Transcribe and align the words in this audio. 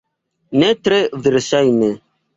Ne 0.63 0.71
tre 0.87 0.99
verŝajne. 1.27 1.95